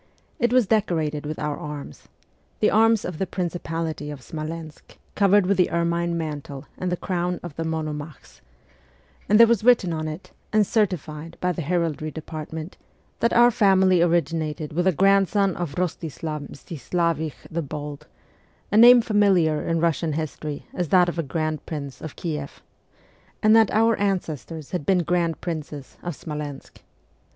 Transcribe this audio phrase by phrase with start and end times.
[0.39, 2.07] It was decorated with our arms
[2.59, 7.39] the arms of the principality of Smolensk covered with the ermine mantle and the crown
[7.43, 8.41] of the Monomachs
[9.29, 12.77] and there was written on it, and certified by the Heraldry Department,
[13.19, 18.07] that our family originated with a grandson of Rostislav Mstislavich the Bold
[18.71, 22.63] (a name familiar in Kussian history as that of a Grand Prince of Kleff),
[23.43, 26.81] and that our ancestors had been Grand Princes of Smolensk.